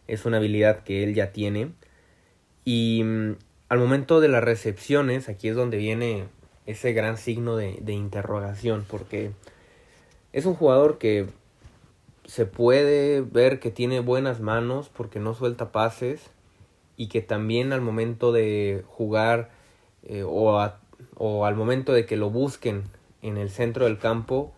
es 0.08 0.26
una 0.26 0.38
habilidad 0.38 0.84
que 0.84 1.04
él 1.04 1.14
ya 1.16 1.32
tiene. 1.32 1.72
Y 2.66 3.04
mm, 3.04 3.36
al 3.70 3.80
momento 3.80 4.20
de 4.20 4.28
las 4.28 4.44
recepciones, 4.44 5.30
aquí 5.30 5.48
es 5.48 5.56
donde 5.56 5.78
viene 5.78 6.26
ese 6.66 6.94
gran 6.94 7.18
signo 7.18 7.56
de, 7.56 7.80
de 7.82 7.94
interrogación, 7.94 8.86
porque 8.90 9.32
es 10.34 10.46
un 10.46 10.56
jugador 10.56 10.98
que 10.98 11.28
se 12.26 12.46
puede 12.46 13.22
ver 13.22 13.60
que 13.60 13.72
tiene 13.72 14.00
buenas 14.00 14.40
manos 14.40 14.90
porque 14.90 15.20
no 15.20 15.34
suelta 15.34 15.72
pases 15.72 16.33
y 16.98 17.08
que 17.08 17.22
también 17.22 17.74
al 17.74 17.82
momento 17.82 18.32
de 18.32 18.84
jugar 18.88 19.52
eh, 20.04 20.24
o, 20.24 20.70
o 21.16 21.46
al 21.46 21.56
momento 21.56 21.94
de 21.94 22.06
que 22.06 22.18
lo 22.18 22.30
busquen 22.30 22.84
en 23.22 23.38
el 23.38 23.50
centro 23.50 23.86
del 23.86 23.98
campo 23.98 24.54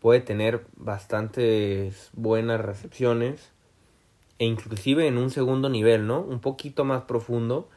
puede 0.00 0.20
tener 0.20 0.64
bastantes 0.76 2.10
buenas 2.12 2.60
recepciones 2.60 3.50
e 4.38 4.46
inclusive 4.46 5.06
en 5.06 5.18
un 5.18 5.30
segundo 5.30 5.68
nivel, 5.68 6.06
¿no? 6.06 6.20
Un 6.20 6.40
poquito 6.40 6.84
más 6.84 7.02
profundo 7.02 7.68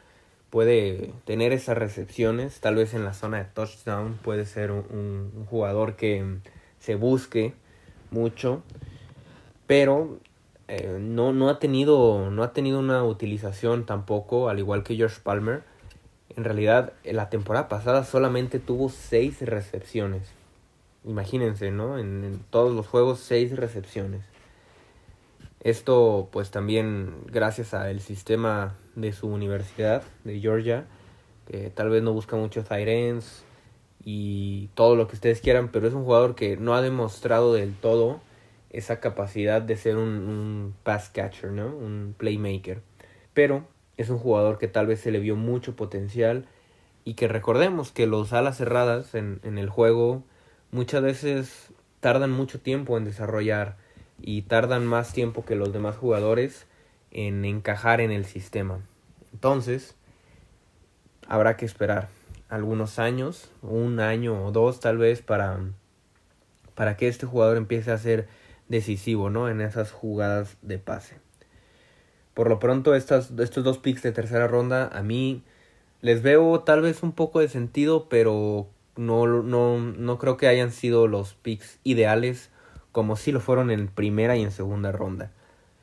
puede 0.50 1.12
tener 1.26 1.52
esas 1.52 1.78
recepciones, 1.78 2.60
tal 2.62 2.76
vez 2.76 2.94
en 2.94 3.04
la 3.04 3.14
zona 3.14 3.38
de 3.40 3.46
touchdown 3.46 4.18
puede 4.24 4.46
ser 4.46 4.72
un 4.72 5.46
jugador 5.50 5.96
que 5.96 6.40
se 6.80 6.96
busque 6.96 7.54
mucho, 8.12 8.64
pero 9.68 10.20
eh, 10.68 10.98
no, 11.00 11.32
no, 11.32 11.50
ha 11.50 11.60
tenido, 11.60 12.32
no 12.32 12.44
ha 12.44 12.54
tenido 12.54 12.80
una 12.80 13.04
utilización 13.04 13.86
tampoco, 13.86 14.50
al 14.50 14.60
igual 14.60 14.84
que 14.84 14.96
George 14.96 15.20
Palmer. 15.22 15.64
En 16.36 16.44
realidad, 16.44 16.94
la 17.04 17.30
temporada 17.30 17.68
pasada 17.68 18.04
solamente 18.04 18.60
tuvo 18.60 18.90
seis 18.90 19.42
recepciones. 19.42 20.32
Imagínense, 21.06 21.70
¿no? 21.72 22.00
En, 22.00 22.44
todos 22.50 22.74
los 22.74 22.88
juegos, 22.88 23.20
seis 23.20 23.56
recepciones. 23.56 24.24
Esto, 25.62 26.30
pues 26.32 26.52
también 26.52 27.14
gracias 27.28 27.74
al 27.74 28.00
sistema 28.02 28.76
de 28.96 29.14
su 29.14 29.28
universidad, 29.28 30.04
de 30.24 30.40
Georgia, 30.40 30.86
que 31.48 31.70
tal 31.70 31.90
vez 31.90 32.02
no 32.04 32.14
busca 32.14 32.36
muchos 32.36 32.68
Tyrens 32.68 33.44
y 34.04 34.68
todo 34.74 34.96
lo 34.96 35.08
que 35.08 35.16
ustedes 35.16 35.42
quieran, 35.42 35.70
pero 35.70 35.88
es 35.88 35.94
un 35.94 36.04
jugador 36.04 36.36
que 36.36 36.58
no 36.58 36.76
ha 36.76 36.82
demostrado 36.82 37.54
del 37.54 37.76
todo 37.76 38.20
esa 38.76 39.00
capacidad 39.00 39.62
de 39.62 39.78
ser 39.78 39.96
un, 39.96 40.76
pass 40.84 41.10
catcher, 41.10 41.52
¿no? 41.52 41.68
Un 41.68 42.14
playmaker. 42.18 42.82
Pero 43.34 43.66
es 43.96 44.10
un 44.10 44.18
jugador 44.18 44.58
que 44.58 44.68
tal 44.68 44.88
vez 44.88 45.00
se 45.00 45.12
le 45.12 45.20
vio 45.20 45.36
mucho 45.38 45.76
potencial 45.76 46.46
y 47.06 47.14
que 47.14 47.28
recordemos 47.30 47.92
que 47.92 48.06
los 48.06 48.34
alas 48.34 48.58
cerradas 48.58 49.16
en, 49.16 49.40
en 49.44 49.58
el 49.58 49.70
juego 49.70 50.24
muchas 50.72 51.02
veces 51.02 51.70
tardan 52.02 52.32
mucho 52.32 52.60
tiempo 52.60 52.98
en 52.98 53.06
desarrollar 53.06 53.78
y 54.22 54.42
tardan 54.44 54.86
más 54.86 55.14
tiempo 55.14 55.46
que 55.46 55.56
los 55.56 55.72
demás 55.72 55.96
jugadores 55.96 56.68
en 57.12 57.46
encajar 57.46 58.02
en 58.02 58.12
el 58.12 58.26
sistema. 58.26 58.80
Entonces, 59.32 59.96
habrá 61.28 61.56
que 61.56 61.66
esperar 61.66 62.10
algunos 62.50 63.00
años, 63.00 63.52
un 63.62 64.02
año 64.02 64.46
o 64.46 64.52
dos 64.52 64.82
tal 64.82 64.98
vez, 64.98 65.22
para, 65.22 65.60
para 66.74 66.98
que 66.98 67.08
este 67.08 67.26
jugador 67.26 67.56
empiece 67.56 67.92
a 67.92 67.98
ser 67.98 68.28
decisivo, 68.68 69.30
¿no? 69.30 69.50
En 69.50 69.62
esas 69.62 69.92
jugadas 69.92 70.58
de 70.62 70.78
pase. 70.78 71.18
Por 72.34 72.50
lo 72.50 72.60
pronto, 72.60 72.96
estas, 72.96 73.32
estos 73.40 73.64
dos 73.64 73.78
picks 73.78 74.04
de 74.04 74.12
tercera 74.12 74.48
ronda, 74.48 74.88
a 74.88 75.02
mí 75.04 75.44
les 76.02 76.22
veo 76.22 76.60
tal 76.62 76.82
vez 76.82 77.02
un 77.04 77.14
poco 77.14 77.40
de 77.40 77.48
sentido, 77.48 78.10
pero 78.10 78.68
no, 78.98 79.26
no, 79.26 79.80
no 79.80 80.18
creo 80.18 80.38
que 80.38 80.48
hayan 80.48 80.72
sido 80.72 81.08
los 81.08 81.34
picks 81.34 81.80
ideales 81.84 82.50
como 82.92 83.16
si 83.16 83.32
lo 83.32 83.40
fueron 83.40 83.72
en 83.72 83.88
primera 83.88 84.38
y 84.38 84.44
en 84.44 84.52
segunda 84.52 84.92
ronda. 84.92 85.32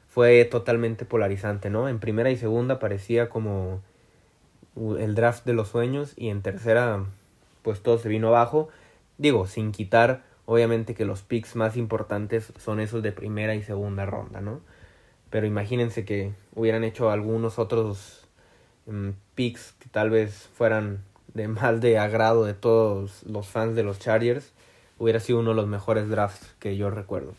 Fue 0.09 0.45
totalmente 0.45 1.05
polarizante, 1.05 1.71
¿no? 1.71 1.89
En 1.89 1.99
primera 1.99 2.31
y 2.31 2.37
segunda 2.37 2.79
parecía 2.79 3.29
como 3.29 3.81
el 4.77 5.15
draft 5.15 5.45
de 5.45 5.53
los 5.53 5.69
sueños 5.69 6.13
y 6.17 6.29
en 6.29 6.43
tercera 6.43 7.05
pues 7.63 7.83
todo 7.83 7.99
se 7.99 8.09
vino 8.09 8.29
abajo. 8.29 8.69
Digo, 9.19 9.47
sin 9.47 9.73
quitar 9.73 10.23
Obviamente 10.45 10.95
que 10.95 11.05
los 11.05 11.23
picks 11.23 11.57
más 11.57 11.77
importantes 11.77 12.53
son 12.59 12.81
esos 12.81 13.03
de 13.03 13.13
primera 13.13 13.55
y 13.55 13.63
segunda 13.63 14.07
ronda, 14.07 14.41
¿no? 14.41 14.61
Pero 15.31 15.47
imagínense 15.47 16.05
que 16.05 16.33
hubieran 16.55 16.85
hecho 16.85 17.11
algunos 17.11 17.59
otros 17.59 18.29
um, 18.87 19.15
picks 19.35 19.73
que 19.79 19.89
tal 19.89 20.11
vez 20.11 20.49
fueran 20.55 21.05
de 21.35 21.49
más 21.49 21.81
de 21.81 21.99
agrado 21.99 22.45
de 22.45 22.55
todos 22.55 23.23
los 23.25 23.49
fans 23.49 23.75
de 23.77 23.83
los 23.83 23.99
Chargers. 23.99 24.53
Hubiera 24.99 25.21
sido 25.21 25.41
uno 25.41 25.51
de 25.51 25.57
los 25.57 25.67
mejores 25.67 26.09
drafts 26.09 26.55
que 26.59 26.77
yo 26.77 26.91
recuerdo. 26.91 27.35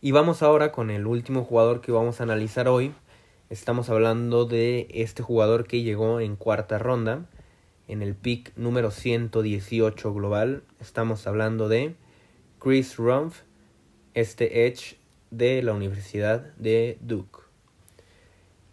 Y 0.00 0.12
vamos 0.12 0.42
ahora 0.42 0.72
con 0.72 0.90
el 0.90 1.06
último 1.06 1.44
jugador 1.44 1.80
que 1.80 1.92
vamos 1.92 2.20
a 2.20 2.24
analizar 2.24 2.68
hoy. 2.68 2.94
Estamos 3.50 3.90
hablando 3.90 4.44
de 4.44 4.88
este 4.90 5.22
jugador 5.22 5.66
que 5.66 5.82
llegó 5.82 6.20
en 6.20 6.36
cuarta 6.36 6.78
ronda, 6.78 7.26
en 7.86 8.02
el 8.02 8.14
pick 8.14 8.56
número 8.56 8.90
118 8.90 10.14
global. 10.14 10.62
Estamos 10.80 11.26
hablando 11.26 11.68
de 11.68 11.94
Chris 12.66 12.96
Rumpf, 12.96 13.42
este 14.12 14.66
Edge 14.66 14.96
de 15.30 15.62
la 15.62 15.72
Universidad 15.72 16.52
de 16.56 16.98
Duke. 17.00 17.42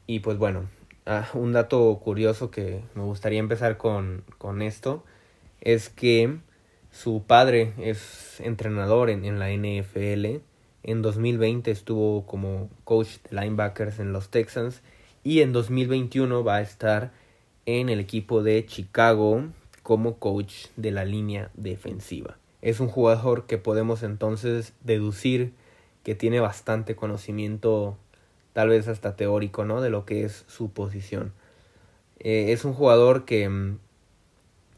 Y 0.08 0.22
pues 0.22 0.40
bueno, 0.40 0.68
ah, 1.06 1.30
un 1.36 1.54
dato 1.54 2.00
curioso 2.04 2.50
que 2.50 2.82
me 2.96 3.04
gustaría 3.04 3.38
empezar 3.38 3.78
con, 3.78 4.24
con 4.40 4.64
esto 4.64 5.04
es 5.62 5.90
que 5.90 6.40
su 6.90 7.26
padre 7.28 7.74
es 7.78 8.40
entrenador 8.40 9.12
en, 9.12 9.26
en, 9.26 9.38
la 9.38 9.52
NFL. 9.52 10.42
En 10.82 11.04
2020 11.04 11.70
estuvo 11.70 12.26
como 12.26 12.72
coach 12.86 13.18
de 13.30 13.40
linebackers 13.40 14.00
en 14.00 14.12
los 14.12 14.32
Texans 14.32 14.82
y 15.24 15.42
en 15.42 15.54
2021 15.54 16.44
va 16.44 16.56
a 16.56 16.62
estar 16.62 17.12
en 17.68 17.90
el 17.90 18.00
equipo 18.00 18.42
de 18.42 18.66
Chicago 18.66 19.44
como 19.84 20.18
coach 20.18 20.70
de 20.78 20.90
la 20.90 21.06
línea 21.06 21.52
defensiva 21.54 22.40
es 22.64 22.80
un 22.80 22.88
jugador 22.88 23.46
que 23.46 23.58
podemos 23.58 24.04
entonces 24.04 24.74
deducir 24.82 25.54
que 26.04 26.16
tiene 26.16 26.40
bastante 26.40 26.96
conocimiento, 26.96 27.98
tal 28.54 28.70
vez 28.70 28.88
hasta 28.88 29.18
teórico, 29.18 29.66
¿no? 29.66 29.82
De 29.82 29.90
lo 29.90 30.06
que 30.06 30.24
es 30.24 30.46
su 30.48 30.72
posición. 30.72 31.34
Eh, 32.20 32.54
es 32.54 32.64
un 32.64 32.74
jugador 32.74 33.26
que 33.26 33.50
mm, 33.50 33.80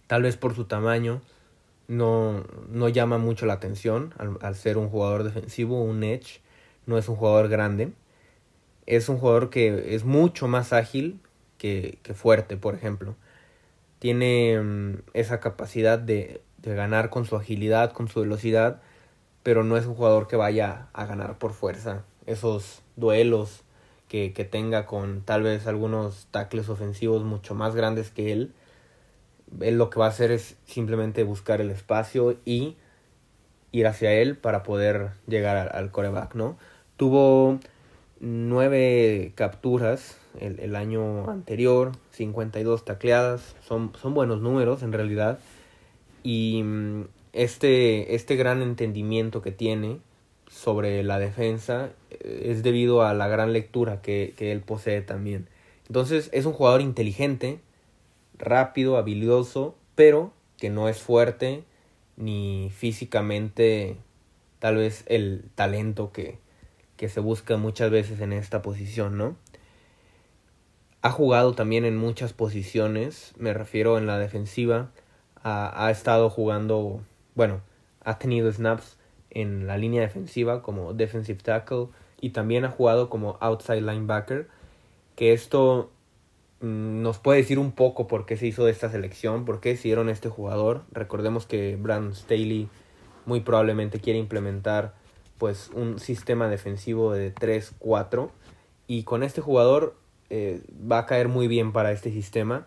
tal 0.07 0.23
vez 0.23 0.35
por 0.35 0.55
su 0.55 0.65
tamaño 0.65 1.21
no, 1.87 2.43
no 2.69 2.89
llama 2.89 3.19
mucho 3.19 3.45
la 3.45 3.53
atención 3.53 4.15
al, 4.17 4.39
al, 4.41 4.55
ser 4.55 4.79
un 4.79 4.89
jugador 4.89 5.23
defensivo, 5.23 5.83
un 5.83 6.03
edge, 6.03 6.41
no 6.87 6.97
es 6.97 7.07
un 7.07 7.15
jugador 7.15 7.49
grande. 7.49 7.91
Es 8.87 9.09
un 9.09 9.19
jugador 9.19 9.51
que 9.51 9.93
es 9.93 10.05
mucho 10.05 10.47
más 10.47 10.73
ágil 10.73 11.19
que, 11.59 11.99
que 12.01 12.15
fuerte, 12.15 12.57
por 12.57 12.73
ejemplo. 12.73 13.15
Tiene 13.99 14.59
mm, 14.59 15.03
esa 15.13 15.39
capacidad 15.39 15.99
de 15.99 16.41
de 16.65 16.75
ganar 16.75 17.09
con 17.09 17.25
su 17.25 17.35
agilidad, 17.35 17.91
con 17.91 18.07
su 18.07 18.21
velocidad, 18.21 18.81
pero 19.43 19.63
no 19.63 19.77
es 19.77 19.85
un 19.85 19.95
jugador 19.95 20.27
que 20.27 20.35
vaya 20.35 20.87
a 20.93 21.05
ganar 21.05 21.37
por 21.37 21.53
fuerza. 21.53 22.03
Esos 22.25 22.81
duelos 22.95 23.63
que, 24.07 24.33
que 24.33 24.45
tenga 24.45 24.85
con 24.85 25.21
tal 25.21 25.43
vez 25.43 25.67
algunos 25.67 26.27
tackles 26.31 26.69
ofensivos 26.69 27.23
mucho 27.23 27.55
más 27.55 27.75
grandes 27.75 28.11
que 28.11 28.31
él, 28.31 28.53
él 29.61 29.77
lo 29.77 29.89
que 29.89 29.99
va 29.99 30.07
a 30.07 30.09
hacer 30.09 30.31
es 30.31 30.57
simplemente 30.65 31.23
buscar 31.23 31.61
el 31.61 31.69
espacio 31.71 32.37
y 32.45 32.75
ir 33.71 33.87
hacia 33.87 34.13
él 34.13 34.37
para 34.37 34.63
poder 34.63 35.11
llegar 35.27 35.57
al, 35.57 35.69
al 35.73 35.91
coreback, 35.91 36.35
¿no? 36.35 36.57
Tuvo 36.97 37.59
nueve 38.19 39.33
capturas 39.35 40.17
el, 40.39 40.59
el, 40.59 40.75
año 40.75 41.29
anterior, 41.29 41.91
52 42.11 42.85
tacleadas, 42.85 43.55
son, 43.67 43.91
son 44.01 44.13
buenos 44.13 44.41
números 44.41 44.83
en 44.83 44.93
realidad. 44.93 45.39
Y 46.25 46.63
mm, 46.63 47.03
este, 47.33 48.15
este 48.15 48.35
gran 48.35 48.63
entendimiento 48.63 49.43
que 49.43 49.51
tiene 49.51 49.99
sobre 50.49 51.03
la 51.03 51.19
defensa 51.19 51.91
eh, 52.09 52.47
es 52.47 52.63
debido 52.63 53.03
a 53.03 53.13
la 53.13 53.27
gran 53.27 53.53
lectura 53.53 54.01
que, 54.01 54.33
que 54.35 54.51
él 54.51 54.61
posee 54.61 55.01
también. 55.01 55.47
Entonces 55.87 56.31
es 56.33 56.47
un 56.47 56.53
jugador 56.53 56.81
inteligente, 56.81 57.59
rápido, 58.39 58.97
habilidoso, 58.97 59.75
pero 59.93 60.33
que 60.57 60.71
no 60.71 60.89
es 60.89 60.97
fuerte 60.97 61.63
ni 62.17 62.71
físicamente 62.75 63.97
tal 64.57 64.77
vez 64.77 65.03
el 65.05 65.43
talento 65.53 66.11
que, 66.11 66.39
que 66.97 67.07
se 67.07 67.19
busca 67.19 67.55
muchas 67.57 67.91
veces 67.91 68.19
en 68.19 68.33
esta 68.33 68.63
posición, 68.63 69.15
¿no? 69.15 69.35
Ha 71.03 71.11
jugado 71.11 71.53
también 71.53 71.85
en 71.85 71.97
muchas 71.97 72.33
posiciones, 72.33 73.33
me 73.37 73.53
refiero 73.53 73.99
en 73.99 74.07
la 74.07 74.17
defensiva, 74.17 74.89
ha, 75.45 75.85
ha 75.85 75.91
estado 75.91 76.29
jugando, 76.31 77.01
bueno, 77.35 77.61
ha 78.03 78.17
tenido 78.17 78.51
snaps 78.51 78.97
en 79.29 79.67
la 79.67 79.77
línea 79.77 80.01
defensiva 80.01 80.63
como 80.63 80.93
defensive 80.93 81.39
tackle 81.43 81.89
y 82.19 82.31
también 82.31 82.65
ha 82.65 82.71
jugado 82.71 83.09
como 83.09 83.37
outside 83.41 83.81
linebacker, 83.81 84.47
que 85.15 85.33
esto 85.33 85.91
mm, 86.61 87.03
nos 87.03 87.19
puede 87.19 87.39
decir 87.39 87.59
un 87.59 87.71
poco 87.73 88.07
por 88.07 88.25
qué 88.25 88.37
se 88.37 88.47
hizo 88.47 88.67
esta 88.67 88.89
selección, 88.89 89.45
por 89.45 89.59
qué 89.59 89.69
decidieron 89.69 90.09
este 90.09 90.29
jugador. 90.29 90.81
Recordemos 90.91 91.45
que 91.45 91.75
Brandon 91.75 92.15
Staley 92.15 92.69
muy 93.27 93.41
probablemente 93.41 93.99
quiere 93.99 94.17
implementar 94.17 94.95
pues 95.37 95.69
un 95.73 95.99
sistema 95.99 96.47
defensivo 96.47 97.13
de 97.13 97.35
3-4 97.35 98.31
y 98.87 99.03
con 99.03 99.21
este 99.21 99.41
jugador 99.41 99.95
eh, 100.31 100.61
va 100.91 100.99
a 100.99 101.05
caer 101.05 101.27
muy 101.27 101.47
bien 101.47 101.71
para 101.73 101.91
este 101.91 102.11
sistema 102.11 102.65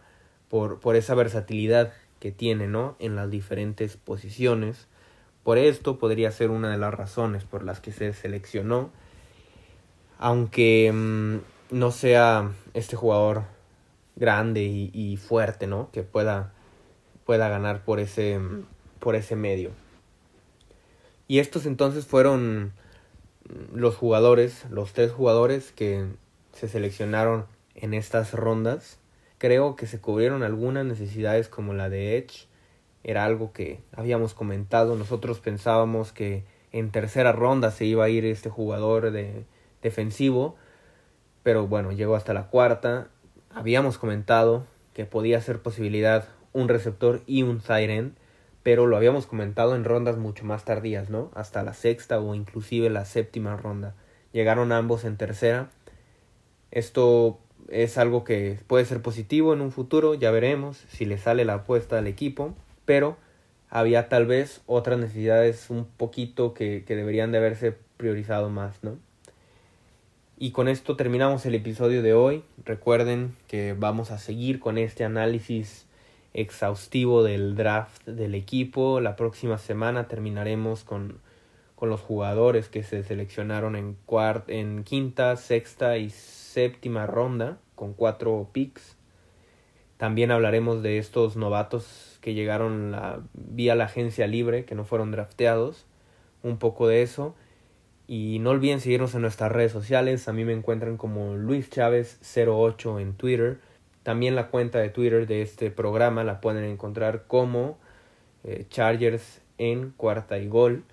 por, 0.48 0.78
por 0.78 0.94
esa 0.94 1.14
versatilidad 1.14 1.92
que 2.20 2.32
tiene 2.32 2.66
¿no? 2.66 2.96
en 2.98 3.16
las 3.16 3.30
diferentes 3.30 3.96
posiciones. 3.96 4.86
Por 5.42 5.58
esto 5.58 5.98
podría 5.98 6.30
ser 6.30 6.50
una 6.50 6.70
de 6.70 6.78
las 6.78 6.92
razones 6.92 7.44
por 7.44 7.62
las 7.62 7.80
que 7.80 7.92
se 7.92 8.12
seleccionó. 8.12 8.90
Aunque 10.18 10.90
mmm, 10.92 11.36
no 11.70 11.90
sea 11.90 12.50
este 12.74 12.96
jugador 12.96 13.44
grande 14.16 14.62
y, 14.62 14.90
y, 14.92 15.16
fuerte, 15.16 15.66
¿no? 15.66 15.90
Que 15.92 16.02
pueda, 16.02 16.52
pueda 17.24 17.48
ganar 17.48 17.84
por 17.84 18.00
ese, 18.00 18.40
por 18.98 19.14
ese 19.14 19.36
medio. 19.36 19.70
Y 21.28 21.38
estos 21.38 21.66
entonces 21.66 22.06
fueron 22.06 22.72
los 23.72 23.96
jugadores, 23.96 24.64
los 24.70 24.92
tres 24.92 25.12
jugadores 25.12 25.72
que 25.72 26.06
se 26.52 26.68
seleccionaron 26.68 27.46
en 27.74 27.94
estas 27.94 28.32
rondas. 28.32 28.98
Creo 29.38 29.76
que 29.76 29.86
se 29.86 30.00
cubrieron 30.00 30.42
algunas 30.42 30.84
necesidades 30.84 31.48
como 31.48 31.72
la 31.72 31.88
de 31.88 32.18
Edge. 32.18 32.46
Era 33.04 33.24
algo 33.24 33.52
que 33.52 33.80
habíamos 33.92 34.34
comentado. 34.34 34.96
Nosotros 34.96 35.40
pensábamos 35.40 36.12
que 36.12 36.44
en 36.72 36.90
tercera 36.90 37.32
ronda 37.32 37.70
se 37.70 37.84
iba 37.84 38.04
a 38.04 38.08
ir 38.08 38.24
este 38.24 38.50
jugador 38.50 39.10
de 39.12 39.44
defensivo. 39.80 40.56
Pero 41.42 41.66
bueno, 41.66 41.92
llegó 41.92 42.16
hasta 42.16 42.34
la 42.34 42.48
cuarta. 42.48 43.08
Habíamos 43.50 43.96
comentado 43.96 44.64
que 44.92 45.06
podía 45.06 45.40
ser 45.40 45.62
posibilidad 45.62 46.28
un 46.52 46.68
receptor 46.68 47.22
y 47.26 47.42
un 47.44 47.62
end 47.68 48.16
pero 48.68 48.86
lo 48.86 48.98
habíamos 48.98 49.26
comentado 49.26 49.76
en 49.76 49.84
rondas 49.84 50.18
mucho 50.18 50.44
más 50.44 50.64
tardías, 50.66 51.08
¿no? 51.08 51.30
Hasta 51.34 51.62
la 51.62 51.72
sexta 51.72 52.20
o 52.20 52.34
inclusive 52.34 52.90
la 52.90 53.06
séptima 53.06 53.56
ronda. 53.56 53.94
Llegaron 54.32 54.72
ambos 54.72 55.04
en 55.04 55.16
tercera. 55.16 55.70
Esto 56.70 57.38
es 57.68 57.98
algo 57.98 58.24
que 58.24 58.58
puede 58.66 58.84
ser 58.84 59.02
positivo 59.02 59.52
en 59.52 59.60
un 59.60 59.72
futuro, 59.72 60.14
ya 60.14 60.30
veremos 60.30 60.84
si 60.88 61.04
le 61.04 61.18
sale 61.18 61.44
la 61.44 61.54
apuesta 61.54 61.98
al 61.98 62.06
equipo, 62.06 62.54
pero 62.84 63.16
había 63.70 64.08
tal 64.08 64.26
vez 64.26 64.62
otras 64.66 64.98
necesidades 64.98 65.68
un 65.70 65.84
poquito 65.84 66.54
que, 66.54 66.84
que 66.86 66.96
deberían 66.96 67.32
de 67.32 67.38
haberse 67.38 67.76
priorizado 67.96 68.48
más, 68.48 68.82
¿no? 68.82 68.96
Y 70.40 70.52
con 70.52 70.68
esto 70.68 70.94
terminamos 70.94 71.44
el 71.46 71.56
episodio 71.56 72.00
de 72.00 72.14
hoy. 72.14 72.44
Recuerden 72.64 73.34
que 73.48 73.74
vamos 73.76 74.12
a 74.12 74.18
seguir 74.18 74.60
con 74.60 74.78
este 74.78 75.04
análisis 75.04 75.86
exhaustivo 76.32 77.24
del 77.24 77.56
draft 77.56 78.06
del 78.06 78.36
equipo. 78.36 79.00
La 79.00 79.16
próxima 79.16 79.58
semana 79.58 80.06
terminaremos 80.06 80.84
con, 80.84 81.18
con 81.74 81.88
los 81.88 82.00
jugadores 82.00 82.68
que 82.68 82.84
se 82.84 83.02
seleccionaron 83.02 83.74
en, 83.74 83.96
en 84.46 84.84
quinta, 84.84 85.34
sexta 85.36 85.98
y 85.98 86.10
séptima 86.48 87.06
ronda 87.06 87.58
con 87.74 87.92
cuatro 87.92 88.48
picks. 88.52 88.96
También 89.98 90.30
hablaremos 90.30 90.82
de 90.82 90.98
estos 90.98 91.36
novatos 91.36 92.18
que 92.20 92.34
llegaron 92.34 92.92
la, 92.92 93.20
vía 93.34 93.74
la 93.74 93.84
agencia 93.84 94.26
libre, 94.26 94.64
que 94.64 94.74
no 94.74 94.84
fueron 94.84 95.10
drafteados. 95.10 95.86
Un 96.42 96.58
poco 96.58 96.88
de 96.88 97.02
eso. 97.02 97.34
Y 98.06 98.38
no 98.40 98.50
olviden 98.50 98.80
seguirnos 98.80 99.14
en 99.14 99.22
nuestras 99.22 99.52
redes 99.52 99.72
sociales. 99.72 100.28
A 100.28 100.32
mí 100.32 100.44
me 100.44 100.52
encuentran 100.54 100.96
como 100.96 101.34
Luis 101.34 101.68
Chávez 101.68 102.18
08 102.34 103.00
en 103.00 103.14
Twitter. 103.14 103.58
También 104.02 104.34
la 104.34 104.48
cuenta 104.48 104.78
de 104.78 104.88
Twitter 104.88 105.26
de 105.26 105.42
este 105.42 105.70
programa 105.70 106.24
la 106.24 106.40
pueden 106.40 106.64
encontrar 106.64 107.24
como 107.26 107.76
eh, 108.44 108.66
Chargers 108.70 109.42
en 109.58 109.90
cuarta 109.90 110.38
y 110.38 110.48
gol. 110.48 110.84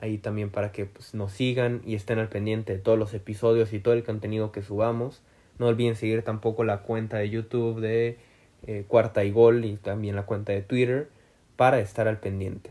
Ahí 0.00 0.18
también 0.18 0.50
para 0.50 0.72
que 0.72 0.86
pues, 0.86 1.14
nos 1.14 1.32
sigan 1.32 1.82
y 1.84 1.94
estén 1.94 2.18
al 2.18 2.28
pendiente 2.28 2.72
de 2.72 2.78
todos 2.78 2.98
los 2.98 3.12
episodios 3.12 3.72
y 3.72 3.80
todo 3.80 3.94
el 3.94 4.02
contenido 4.02 4.50
que 4.50 4.62
subamos. 4.62 5.22
No 5.58 5.66
olviden 5.66 5.94
seguir 5.94 6.22
tampoco 6.22 6.64
la 6.64 6.78
cuenta 6.78 7.18
de 7.18 7.28
YouTube 7.28 7.80
de 7.80 8.18
eh, 8.66 8.84
Cuarta 8.88 9.24
y 9.24 9.30
Gol 9.30 9.64
y 9.64 9.76
también 9.76 10.16
la 10.16 10.24
cuenta 10.24 10.52
de 10.52 10.62
Twitter 10.62 11.08
para 11.56 11.80
estar 11.80 12.08
al 12.08 12.18
pendiente. 12.18 12.70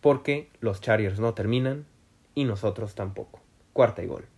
Porque 0.00 0.48
los 0.60 0.80
Chargers 0.80 1.20
no 1.20 1.34
terminan 1.34 1.86
y 2.34 2.44
nosotros 2.44 2.94
tampoco. 2.94 3.40
Cuarta 3.72 4.02
y 4.02 4.06
Gol. 4.06 4.30